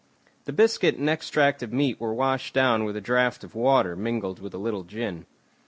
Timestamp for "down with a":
2.55-3.01